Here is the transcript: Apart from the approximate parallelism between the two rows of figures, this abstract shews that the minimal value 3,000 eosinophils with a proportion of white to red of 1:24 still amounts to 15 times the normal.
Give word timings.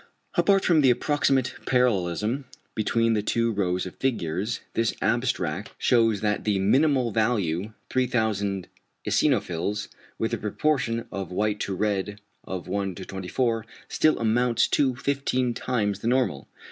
Apart 0.33 0.65
from 0.65 0.81
the 0.81 0.89
approximate 0.89 1.53
parallelism 1.67 2.45
between 2.73 3.13
the 3.13 3.21
two 3.21 3.51
rows 3.51 3.85
of 3.85 3.95
figures, 3.97 4.61
this 4.73 4.95
abstract 4.99 5.73
shews 5.77 6.21
that 6.21 6.43
the 6.43 6.57
minimal 6.57 7.11
value 7.11 7.73
3,000 7.91 8.67
eosinophils 9.07 9.89
with 10.17 10.33
a 10.33 10.39
proportion 10.39 11.05
of 11.11 11.31
white 11.31 11.59
to 11.59 11.75
red 11.75 12.19
of 12.43 12.65
1:24 12.65 13.63
still 13.89 14.17
amounts 14.17 14.65
to 14.69 14.95
15 14.95 15.53
times 15.53 15.99
the 15.99 16.07
normal. 16.07 16.47